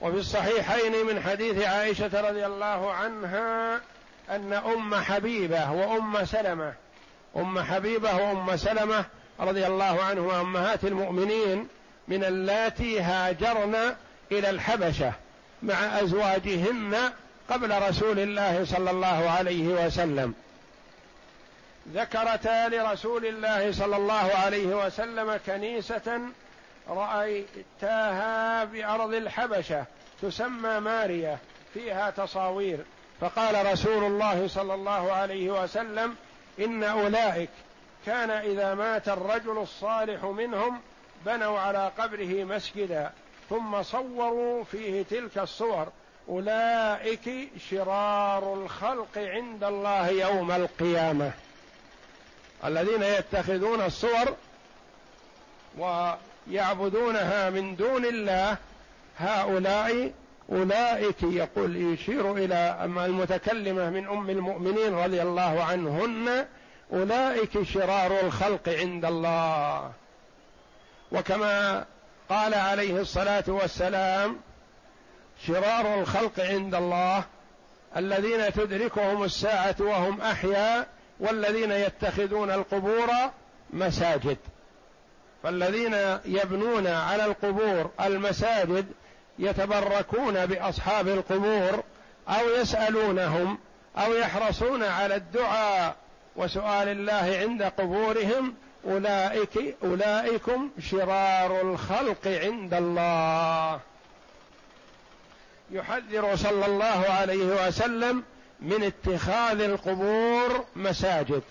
وفي 0.00 0.16
الصحيحين 0.16 1.06
من 1.06 1.22
حديث 1.22 1.64
عائشة 1.64 2.28
رضي 2.28 2.46
الله 2.46 2.92
عنها 2.92 3.80
أن 4.30 4.52
أم 4.52 4.94
حبيبة 4.94 5.72
وأم 5.72 6.24
سلمة 6.24 6.72
أم 7.36 7.60
حبيبة 7.60 8.16
وأم 8.16 8.56
سلمة 8.56 9.04
رضي 9.40 9.66
الله 9.66 10.02
عنهما 10.02 10.40
أمهات 10.40 10.84
المؤمنين 10.84 11.68
من 12.08 12.24
اللاتي 12.24 13.00
هاجرن 13.00 13.94
إلى 14.32 14.50
الحبشة 14.50 15.12
مع 15.62 16.00
أزواجهن 16.00 17.12
قبل 17.50 17.82
رسول 17.88 18.18
الله 18.18 18.64
صلى 18.64 18.90
الله 18.90 19.30
عليه 19.30 19.86
وسلم. 19.86 20.34
ذكرتا 21.94 22.68
لرسول 22.68 23.26
الله 23.26 23.72
صلى 23.72 23.96
الله 23.96 24.30
عليه 24.44 24.86
وسلم 24.86 25.40
كنيسة 25.46 26.20
رأيتاها 26.88 28.64
بأرض 28.64 29.14
الحبشة 29.14 29.84
تسمى 30.22 30.80
ماريا 30.80 31.38
فيها 31.74 32.10
تصاوير. 32.10 32.78
فقال 33.20 33.72
رسول 33.72 34.04
الله 34.04 34.48
صلى 34.48 34.74
الله 34.74 35.12
عليه 35.12 35.62
وسلم 35.62 36.16
إن 36.60 36.84
أولئك 36.84 37.50
كان 38.06 38.30
إذا 38.30 38.74
مات 38.74 39.08
الرجل 39.08 39.58
الصالح 39.58 40.24
منهم 40.24 40.80
بنوا 41.26 41.58
على 41.58 41.92
قبره 41.98 42.44
مسجدا 42.44 43.12
ثم 43.50 43.82
صوروا 43.82 44.64
فيه 44.64 45.02
تلك 45.02 45.38
الصور. 45.38 45.88
أولئك 46.28 47.50
شرار 47.70 48.54
الخلق 48.54 49.18
عند 49.18 49.64
الله 49.64 50.08
يوم 50.08 50.50
القيامة. 50.52 51.32
الذين 52.64 53.02
يتخذون 53.02 53.80
الصور 53.80 54.36
يعبدونها 56.50 57.50
من 57.50 57.76
دون 57.76 58.04
الله 58.04 58.56
هؤلاء 59.18 60.12
أولئك 60.52 61.22
يقول 61.22 61.76
يشير 61.76 62.32
إلى 62.32 62.78
المتكلمة 62.84 63.90
من 63.90 64.06
أم 64.08 64.30
المؤمنين 64.30 64.94
رضي 64.94 65.22
الله 65.22 65.64
عنهن 65.64 66.46
أولئك 66.92 67.62
شرار 67.62 68.20
الخلق 68.20 68.68
عند 68.68 69.04
الله. 69.04 69.90
وكما 71.12 71.84
قال 72.28 72.54
عليه 72.54 73.00
الصلاة 73.00 73.44
والسلام 73.48 74.36
شرار 75.46 76.00
الخلق 76.00 76.40
عند 76.40 76.74
الله 76.74 77.24
الذين 77.96 78.52
تدركهم 78.52 79.24
الساعة 79.24 79.76
وهم 79.80 80.20
أحياء 80.20 80.86
والذين 81.20 81.70
يتخذون 81.72 82.50
القبور 82.50 83.10
مساجد. 83.70 84.36
فالذين 85.42 85.96
يبنون 86.24 86.86
على 86.86 87.24
القبور 87.24 87.90
المساجد 88.00 88.86
يتبركون 89.38 90.46
بأصحاب 90.46 91.08
القبور 91.08 91.82
أو 92.28 92.50
يسألونهم 92.60 93.58
أو 93.98 94.14
يحرصون 94.14 94.82
على 94.82 95.16
الدعاء 95.16 95.96
وسؤال 96.36 96.88
الله 96.88 97.38
عند 97.40 97.62
قبورهم 97.62 98.54
اولئك 98.84 99.76
أولئكم 99.84 100.70
شرار 100.90 101.60
الخلق 101.60 102.26
عند 102.26 102.74
الله. 102.74 103.80
يحذر 105.70 106.36
صلى 106.36 106.66
الله 106.66 107.06
عليه 107.08 107.66
وسلم 107.66 108.22
من 108.60 108.82
اتخاذ 108.82 109.60
القبور 109.60 110.64
مساجد. 110.76 111.42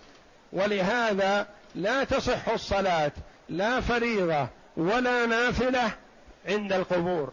ولهذا 0.54 1.48
لا 1.76 2.04
تصح 2.04 2.50
الصلاة 2.50 3.12
لا 3.50 3.82
فريضة 3.82 4.48
ولا 4.78 5.26
نافلة 5.26 5.92
عند 6.48 6.74
القبور 6.74 7.32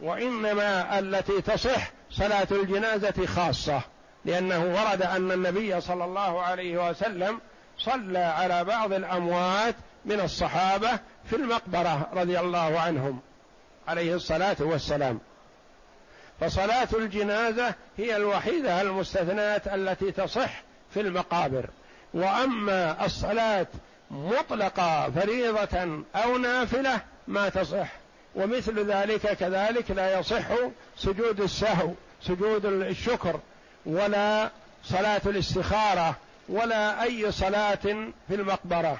وإنما 0.00 0.98
التي 0.98 1.42
تصح 1.42 1.90
صلاة 2.10 2.46
الجنازة 2.50 3.26
خاصة 3.26 3.80
لأنه 4.24 4.64
ورد 4.64 5.02
أن 5.02 5.32
النبي 5.32 5.80
صلى 5.80 6.04
الله 6.04 6.42
عليه 6.42 6.90
وسلم 6.90 7.40
صلى 7.78 8.18
على 8.18 8.64
بعض 8.64 8.92
الأموات 8.92 9.74
من 10.04 10.20
الصحابة 10.20 10.90
في 11.30 11.36
المقبرة 11.36 12.08
رضي 12.12 12.40
الله 12.40 12.80
عنهم 12.80 13.20
عليه 13.88 14.14
الصلاة 14.14 14.56
والسلام. 14.60 15.20
فصلاة 16.40 16.88
الجنازة 16.94 17.74
هي 17.96 18.16
الوحيدة 18.16 18.80
المستثناة 18.80 19.62
التي 19.74 20.12
تصح 20.12 20.62
في 20.90 21.00
المقابر. 21.00 21.70
وأما 22.14 23.04
الصلاة 23.04 23.66
مطلقة 24.10 25.10
فريضة 25.10 26.02
أو 26.14 26.38
نافلة 26.38 27.00
ما 27.28 27.48
تصح. 27.48 27.88
ومثل 28.34 28.92
ذلك 28.92 29.36
كذلك 29.36 29.90
لا 29.90 30.18
يصح 30.18 30.44
سجود 30.96 31.40
السهو 31.40 31.90
سجود 32.22 32.66
الشكر 32.66 33.40
ولا 33.86 34.50
صلاة 34.84 35.20
الاستخارة 35.26 36.16
ولا 36.48 37.02
أي 37.02 37.32
صلاة 37.32 37.74
في 38.28 38.34
المقبرة. 38.34 38.98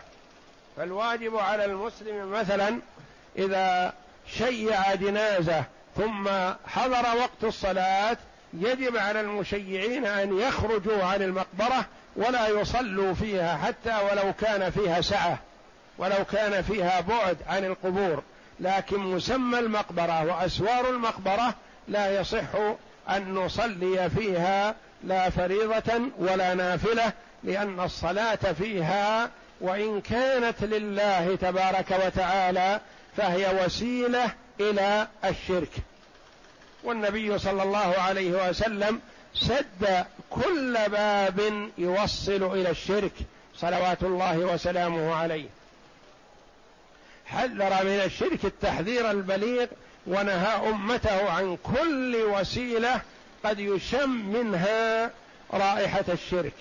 فالواجب 0.77 1.37
على 1.37 1.65
المسلم 1.65 2.33
مثلا 2.33 2.79
إذا 3.39 3.93
شيع 4.27 4.95
جنازة 4.95 5.65
ثم 5.97 6.29
حضر 6.67 7.17
وقت 7.17 7.45
الصلاة 7.45 8.17
يجب 8.55 8.97
على 8.97 9.21
المشيعين 9.21 10.07
أن 10.07 10.39
يخرجوا 10.39 11.05
عن 11.05 11.23
المقبرة 11.23 11.87
ولا 12.17 12.49
يصلوا 12.49 13.15
فيها 13.15 13.57
حتى 13.57 13.95
ولو 14.11 14.33
كان 14.33 14.71
فيها 14.71 15.01
سعة 15.01 15.39
ولو 15.99 16.25
كان 16.33 16.63
فيها 16.63 17.01
بعد 17.01 17.37
عن 17.47 17.65
القبور. 17.65 18.23
لكن 18.61 18.99
مسمى 18.99 19.59
المقبرة 19.59 20.25
وأسوار 20.25 20.91
المقبرة 20.91 21.55
لا 21.89 22.21
يصح 22.21 22.55
أن 23.11 23.35
نصلي 23.35 24.11
فيها 24.11 24.75
لا 25.05 25.31
فريضة 25.31 26.01
ولا 26.19 26.55
نافلة 26.55 27.13
لأن 27.45 27.81
الصلاة 27.81 28.53
فيها 28.59 29.31
وإن 29.61 30.01
كانت 30.01 30.65
لله 30.65 31.37
تبارك 31.41 32.01
وتعالى 32.07 32.81
فهي 33.17 33.65
وسيلة 33.65 34.31
إلى 34.61 35.09
الشرك. 35.25 35.71
والنبي 36.87 37.39
صلى 37.39 37.63
الله 37.63 37.95
عليه 37.99 38.49
وسلم 38.49 39.01
سد 39.35 40.07
كل 40.31 40.79
باب 40.89 41.69
يوصل 41.79 42.43
إلى 42.53 42.71
الشرك 42.71 43.13
صلوات 43.57 44.03
الله 44.03 44.39
وسلامه 44.39 45.15
عليه. 45.15 45.49
حذر 47.27 47.85
من 47.85 48.01
الشرك 48.05 48.45
التحذير 48.45 49.11
البليغ 49.11 49.67
ونهى 50.07 50.69
أمته 50.69 51.31
عن 51.31 51.59
كل 51.63 52.17
وسيلة 52.17 53.01
قد 53.45 53.61
يشم 53.61 54.11
منها 54.11 55.11
رائحة 55.53 56.05
الشرك. 56.09 56.55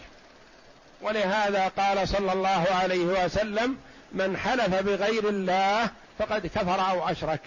ولهذا 1.01 1.67
قال 1.67 2.07
صلى 2.07 2.33
الله 2.33 2.67
عليه 2.81 3.25
وسلم 3.25 3.77
من 4.11 4.38
حلف 4.38 4.75
بغير 4.75 5.29
الله 5.29 5.89
فقد 6.19 6.47
كفر 6.47 6.89
أو 6.89 7.09
أشرك. 7.09 7.41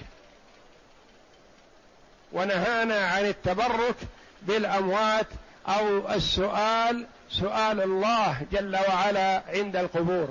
ونهانا 2.32 3.06
عن 3.06 3.24
التبرك 3.24 3.96
بالأموات 4.42 5.26
أو 5.68 6.12
السؤال 6.12 7.06
سؤال 7.30 7.80
الله 7.80 8.42
جل 8.52 8.76
وعلا 8.88 9.42
عند 9.48 9.76
القبور. 9.76 10.28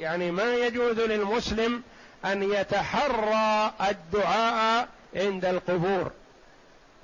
يعني 0.00 0.30
ما 0.30 0.54
يجوز 0.54 1.00
للمسلم 1.00 1.82
أن 2.24 2.42
يتحرى 2.42 3.72
الدعاء 3.90 4.88
عند 5.16 5.44
القبور 5.44 6.10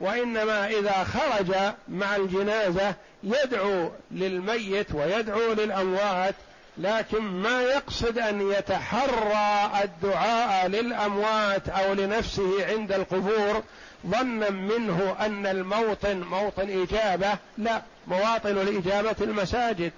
وإنما 0.01 0.67
إذا 0.67 1.05
خرج 1.05 1.55
مع 1.89 2.17
الجنازة 2.17 2.95
يدعو 3.23 3.91
للميت 4.11 4.95
ويدعو 4.95 5.53
للأموات 5.53 6.35
لكن 6.79 7.23
ما 7.23 7.63
يقصد 7.63 8.19
أن 8.19 8.51
يتحرى 8.51 9.71
الدعاء 9.85 10.67
للأموات 10.67 11.69
أو 11.69 11.93
لنفسه 11.93 12.67
عند 12.67 12.93
القبور 12.93 13.63
ظنا 14.07 14.51
منه 14.51 15.17
أن 15.21 15.47
الموطن 15.47 16.21
موطن 16.21 16.83
إجابة 16.83 17.39
لا 17.59 17.83
مواطن 18.07 18.51
الإجابة 18.51 19.17
المساجد. 19.21 19.93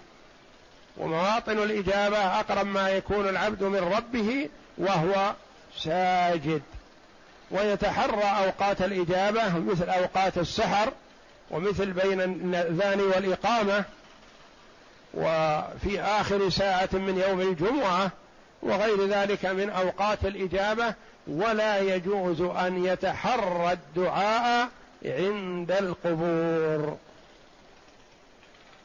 ومواطن 0.97 1.59
الإجابة 1.59 2.19
أقرب 2.19 2.67
ما 2.67 2.91
يكون 2.91 3.29
العبد 3.29 3.63
من 3.63 3.93
ربه 3.97 4.49
وهو 4.79 5.35
ساجد. 5.77 6.63
ويتحرى 7.51 8.25
أوقات 8.45 8.83
الإجابة 8.83 9.59
مثل 9.59 9.89
أوقات 9.89 10.39
السحر 10.39 10.93
ومثل 11.51 11.93
بين 11.93 12.21
الأذان 12.21 13.01
والإقامة. 13.01 13.85
وفي 15.15 16.01
آخر 16.01 16.49
ساعة 16.49 16.89
من 16.93 17.25
يوم 17.29 17.41
الجمعة 17.41 18.11
وغير 18.63 19.07
ذلك 19.07 19.47
من 19.47 19.71
أوقات 19.71 20.25
الإجابة 20.25 20.95
ولا 21.29 21.79
يجوز 21.79 22.41
أن 22.41 22.85
يتحرى 22.85 23.73
الدعاء 23.73 24.69
عند 25.05 25.73
القبور. 25.73 26.97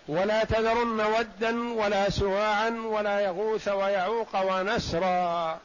ولا 0.08 0.44
تذرن 0.44 1.02
ودا 1.02 1.74
ولا 1.74 2.10
سواعا 2.10 2.70
ولا 2.70 3.20
يغوث 3.20 3.68
ويعوق 3.68 4.60
ونسرا. 4.60 5.60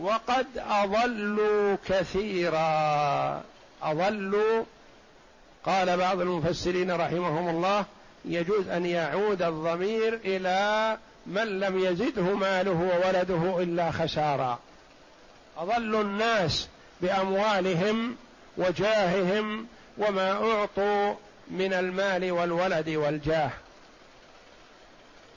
وقد 0.00 0.46
أضلوا 0.56 1.76
كثيرا. 1.88 3.42
أضلوا. 3.82 4.64
قال 5.66 5.96
بعض 5.96 6.20
المفسرين 6.20 6.90
رحمهم 6.90 7.48
الله 7.48 7.84
يجوز 8.24 8.68
أن 8.68 8.86
يعود 8.86 9.42
الضمير 9.42 10.20
إلى 10.24 10.96
من 11.26 11.60
لم 11.60 11.78
يزده 11.78 12.22
ماله 12.22 13.00
وولده 13.04 13.62
إلا 13.62 13.90
خسارا. 13.90 14.58
اضلوا 15.58 16.02
الناس 16.02 16.68
بأموالهم 17.00 18.16
وجاههم 18.56 19.66
وما 19.98 20.32
أعطوا 20.32 21.14
من 21.50 21.72
المال 21.72 22.32
والولد 22.32 22.88
والجاه. 22.88 23.50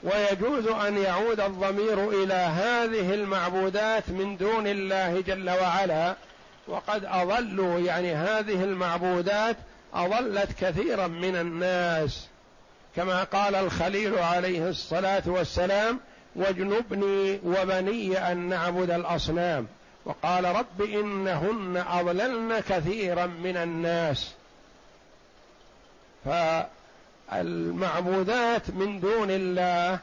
ويجوز 0.02 0.66
أن 0.66 0.98
يعود 0.98 1.40
الضمير 1.40 2.10
إلى 2.22 2.34
هذه 2.34 3.14
المعبودات 3.14 4.08
من 4.08 4.36
دون 4.36 4.66
الله 4.66 5.20
جل 5.20 5.50
وعلا. 5.50 6.14
وقد 6.68 7.04
أضلوا 7.04 7.78
يعني 7.78 8.14
هذه 8.14 8.64
المعبودات 8.64 9.56
أضلت 9.94 10.52
كثيرا 10.60 11.06
من 11.06 11.36
الناس. 11.36 12.26
كما 12.96 13.24
قال 13.24 13.54
الخليل 13.54 14.18
عليه 14.18 14.68
الصلاة 14.68 15.22
والسلام 15.26 16.00
واجنبني 16.36 17.40
وبني 17.44 18.32
أن 18.32 18.48
نعبد 18.48 18.90
الأصنام. 18.90 19.66
وقال 20.04 20.44
رب 20.44 20.82
إنهن 20.82 21.84
أضللن 21.88 22.60
كثيرا 22.60 23.26
من 23.26 23.56
الناس. 23.56 24.30
ف 26.24 26.28
المعبودات 27.32 28.70
من 28.70 29.00
دون 29.00 29.30
الله 29.30 29.98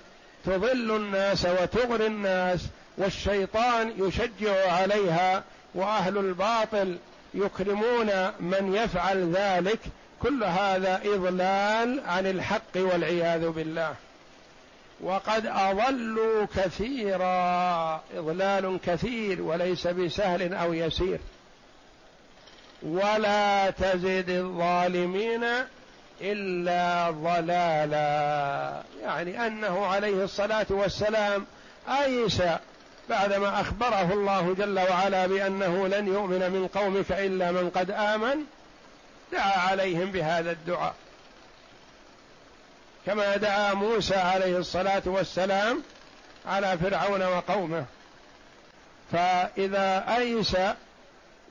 تضل 0.46 0.96
الناس 0.96 1.46
وتغري 1.46 2.08
الناس 2.08 2.60
والشيطان 2.98 3.94
يشجع 3.98 4.72
عليها 4.72 5.44
وأهل 5.76 6.18
الباطل 6.18 6.98
يكرمون 7.34 8.08
من 8.40 8.74
يفعل 8.74 9.32
ذلك. 9.34 9.80
كل 10.22 10.44
هذا 10.44 11.02
إضلال 11.06 12.02
عن 12.08 12.28
الحق 12.28 12.76
والعياذ 12.76 13.50
بالله. 13.50 13.96
وقد 15.02 15.46
أضلوا 15.46 16.46
كثيرا. 16.56 18.02
إضلال 18.16 18.80
كثير 18.86 19.42
وليس 19.42 19.88
بسهل 19.88 20.54
أو 20.54 20.74
يسير. 20.74 21.20
ولا 22.84 23.70
تزد 23.70 24.30
الظالمين 24.30 25.46
إلا 26.22 27.12
ضلالا. 27.12 28.82
يعني 29.02 29.48
أنه 29.48 29.86
عليه 29.86 30.24
الصلاة 30.24 30.66
والسلام 30.70 31.46
أيس 32.04 32.42
بعدما 33.10 33.62
أخبره 33.62 34.14
الله 34.14 34.56
جل 34.58 34.80
وعلا 34.80 35.28
بأنه 35.28 35.88
لن 35.88 36.08
يؤمن 36.08 36.52
من 36.52 36.68
قومك 36.68 37.12
إلا 37.12 37.52
من 37.52 37.70
قد 37.70 37.92
آمن 37.92 38.44
دعا 39.32 39.60
عليهم 39.70 40.12
بهذا 40.12 40.52
الدعاء. 40.52 40.96
كما 43.08 43.38
دعا 43.38 43.74
موسى 43.74 44.16
عليه 44.16 44.58
الصلاة 44.58 45.02
والسلام 45.06 45.84
على 46.46 46.78
فرعون 46.78 47.24
وقومه. 47.24 47.86
فإذا 49.12 50.16
أيس 50.18 50.58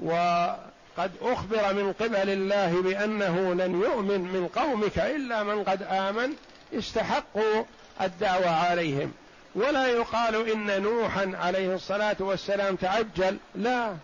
وقد 0.01 1.11
أخبر 1.21 1.75
من 1.75 1.93
قبل 1.93 2.31
الله 2.31 2.83
بأنه 2.83 3.55
لن 3.55 3.81
يؤمن 3.81 4.21
من 4.21 4.49
قومك 4.49 4.99
إلا 4.99 5.43
من 5.43 5.65
قد 5.65 5.83
آمن 5.83 6.33
استحقوا 6.75 7.65
الدعوة 8.01 8.51
عليهم. 8.51 9.13
ولا 9.55 9.87
يقال 9.87 10.51
إن 10.51 10.83
نوحا 10.83 11.33
عليه 11.35 11.75
الصلاة 11.75 12.17
والسلام 12.21 12.77
تعجل. 12.77 13.37
لا. 13.55 13.95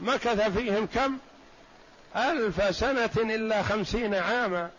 مكث 0.00 0.50
فيهم 0.50 0.88
كم؟ 0.94 1.18
ألف 2.16 2.76
سنة 2.76 3.10
إلا 3.16 3.62
خمسين 3.62 4.14
عاما. 4.14 4.70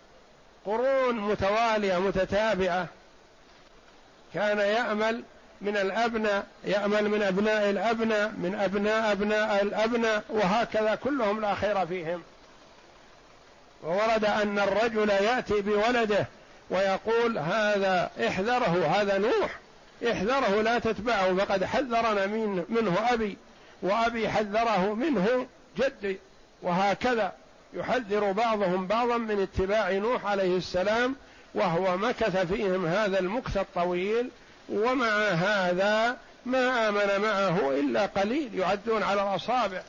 قرون 0.65 1.15
متوالية 1.15 1.97
متتابعة 1.97 2.87
كان 4.33 4.59
يامل 4.59 5.23
من 5.61 5.77
الأبناء 5.77 6.45
يامل 6.65 7.09
من 7.09 7.23
أبناء 7.23 7.69
الأبناء 7.69 8.29
من 8.29 8.55
أبناء 8.55 9.11
أبناء 9.11 9.63
الأبناء 9.63 10.23
وهكذا 10.29 10.95
كلهم 10.95 11.41
لا 11.41 11.55
خير 11.55 11.85
فيهم. 11.87 12.23
وورد 13.83 14.25
أن 14.25 14.59
الرجل 14.59 15.09
يأتي 15.09 15.61
بولده 15.61 16.25
ويقول 16.69 17.37
هذا 17.37 18.11
احذره 18.27 18.87
هذا 18.95 19.17
نوح 19.17 19.59
احذره 20.11 20.61
لا 20.61 20.79
تتبعه 20.79 21.35
فقد 21.35 21.63
حذرنا 21.63 22.25
من 22.25 22.65
منه 22.69 22.97
أبي 23.09 23.37
وأبي 23.81 24.29
حذره 24.29 24.93
منه 24.93 25.47
جدي 25.77 26.19
وهكذا. 26.61 27.31
يحذر 27.75 28.31
بعضهم 28.31 28.87
بعضا 28.87 29.17
من 29.17 29.41
اتباع 29.41 29.91
نوح 29.91 30.25
عليه 30.25 30.57
السلام 30.57 31.15
وهو 31.55 31.97
مكث 31.97 32.37
فيهم 32.53 32.85
هذا 32.85 33.19
المكث 33.19 33.57
الطويل 33.57 34.29
ومع 34.69 35.27
هذا 35.29 36.17
ما 36.45 36.89
آمن 36.89 37.21
معه 37.21 37.71
إلا 37.71 38.05
قليل 38.05 38.59
يعدون 38.59 39.03
على 39.03 39.23
الأصابع 39.23 39.81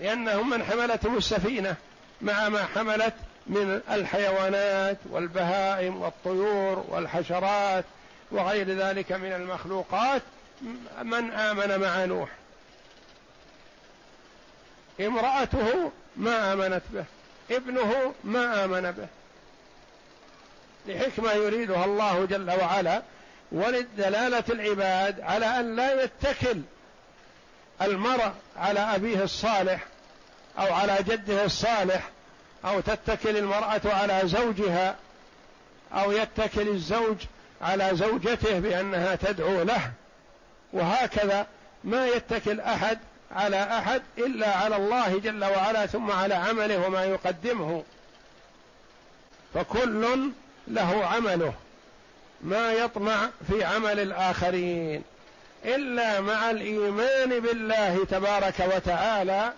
لأنهم 0.00 0.50
من 0.50 0.64
حملتهم 0.64 1.16
السفينة 1.16 1.76
مع 2.22 2.48
ما 2.48 2.64
حملت 2.64 3.14
من 3.46 3.80
الحيوانات 3.90 4.98
والبهائم 5.10 6.02
والطيور 6.02 6.84
والحشرات 6.88 7.84
وغير 8.30 8.68
ذلك 8.68 9.12
من 9.12 9.32
المخلوقات 9.32 10.22
من 11.02 11.30
آمن 11.30 11.80
مع 11.80 12.04
نوح. 12.04 12.28
امرأته 15.00 15.92
ما 16.16 16.52
آمنت 16.52 16.82
به 16.92 17.04
ابنه 17.50 18.14
ما 18.24 18.64
آمن 18.64 18.90
به. 18.90 19.06
لحكمة 20.86 21.32
يريدها 21.32 21.84
الله 21.84 22.24
جل 22.24 22.50
وعلا 22.50 23.02
ولدلالة 23.52 24.44
العباد 24.50 25.20
على 25.20 25.46
أن 25.46 25.76
لا 25.76 26.02
يتكل 26.04 26.60
المرء 27.82 28.32
على 28.56 28.80
أبيه 28.80 29.22
الصالح 29.22 29.84
أو 30.58 30.74
على 30.74 30.96
جده 31.08 31.44
الصالح 31.44 32.10
أو 32.64 32.80
تتكل 32.80 33.36
المرأة 33.36 33.80
على 33.84 34.20
زوجها 34.24 34.96
أو 35.92 36.12
يتكل 36.12 36.68
الزوج 36.68 37.16
على 37.62 37.90
زوجته 37.92 38.58
بأنها 38.58 39.14
تدعو 39.14 39.62
له. 39.62 39.90
وهكذا 40.72 41.46
ما 41.84 42.06
يتكل 42.06 42.60
أحد 42.60 42.98
على 43.34 43.78
أحد 43.78 44.02
إلا 44.18 44.56
على 44.56 44.76
الله 44.76 45.18
جل 45.18 45.44
وعلا 45.44 45.86
ثم 45.86 46.10
على 46.10 46.34
عمله 46.34 46.86
وما 46.86 47.04
يقدمه. 47.04 47.82
فكل 49.54 50.30
له 50.68 51.06
عمله 51.06 51.52
ما 52.40 52.72
يطمع 52.72 53.30
في 53.50 53.64
عمل 53.64 54.00
الآخرين 54.00 55.02
إلا 55.64 56.20
مع 56.20 56.50
الإيمان 56.50 57.40
بالله 57.40 58.04
تبارك 58.10 58.70
وتعالى. 58.76 59.52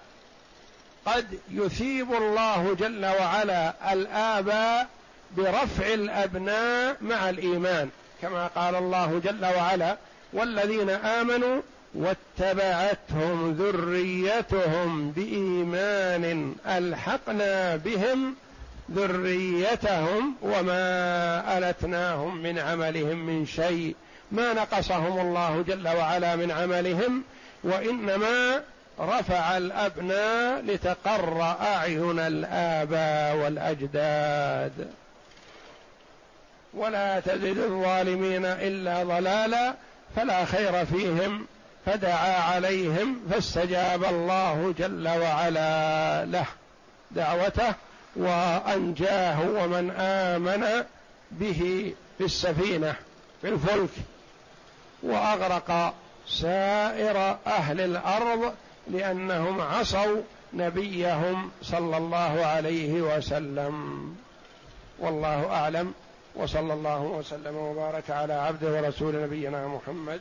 قد 1.06 1.38
يثيب 1.50 2.12
الله 2.12 2.76
جل 2.78 3.06
وعلا 3.06 3.92
الاباء 3.92 4.88
برفع 5.36 5.86
الأبناء 5.86 6.96
مع 7.00 7.30
الإيمان 7.30 7.90
كما 8.22 8.46
قال 8.46 8.74
الله 8.74 9.20
جل 9.24 9.44
وعلا 9.44 9.96
والذين 10.32 10.90
آمنوا 10.90 11.62
واتبعتهم 11.96 13.52
ذريتهم 13.52 15.10
بإيمان 15.10 16.54
ألحقنا 16.66 17.76
بهم 17.76 18.34
ذريتهم 18.92 20.34
وما 20.42 21.58
ألتناهم 21.58 22.42
من 22.42 22.58
عملهم 22.58 23.26
من 23.26 23.46
شيء 23.46 23.94
ما 24.32 24.52
نقصهم 24.52 25.20
الله 25.20 25.64
جل 25.68 25.88
وعلا 25.88 26.36
من 26.36 26.50
عملهم 26.50 27.22
وإنما 27.64 28.62
رفع 29.00 29.56
الأبناء 29.56 30.60
لتقر 30.60 31.42
أعين 31.42 32.18
الآباء 32.20 33.36
والأجداد. 33.36 34.88
ولا 36.74 37.20
تزد 37.20 37.58
الظالمين 37.58 38.44
إلا 38.44 39.04
ضلالا 39.04 39.74
فلا 40.16 40.44
خير 40.44 40.84
فيهم 40.86 41.46
فدعا 41.86 42.42
عليهم 42.42 43.20
فاستجاب 43.30 44.04
الله 44.04 44.74
جل 44.78 45.08
وعلا 45.08 46.24
له 46.24 46.46
دعوته 47.10 47.74
وأنجاه 48.16 49.40
ومن 49.40 49.90
آمن 49.90 50.84
به 51.30 51.92
في 52.18 52.24
السفينة 52.24 52.94
في 53.42 53.48
الفلك. 53.48 53.90
وأغرق 55.02 55.94
سائر 56.28 57.36
أهل 57.46 57.80
الأرض 57.80 58.54
لأنهم 58.90 59.60
عصوا 59.60 60.22
نبيهم 60.54 61.50
صلى 61.62 61.96
الله 61.96 62.46
عليه 62.46 63.00
وسلم. 63.00 64.16
والله 64.98 65.52
أعلم 65.52 65.94
وصلى 66.34 66.72
الله 66.72 67.00
وسلم 67.00 67.56
وبارك 67.56 68.10
على 68.10 68.32
عبده 68.32 68.72
ورسول 68.72 69.22
نبينا 69.22 69.66
محمد 69.66 70.20